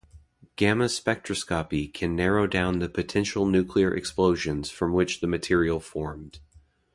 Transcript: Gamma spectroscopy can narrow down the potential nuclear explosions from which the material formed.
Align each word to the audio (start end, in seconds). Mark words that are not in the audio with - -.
Gamma 0.55 0.85
spectroscopy 0.85 1.93
can 1.93 2.15
narrow 2.15 2.47
down 2.47 2.79
the 2.79 2.89
potential 2.89 3.45
nuclear 3.45 3.93
explosions 3.93 4.71
from 4.71 4.93
which 4.93 5.19
the 5.19 5.27
material 5.27 5.79
formed. 5.79 6.39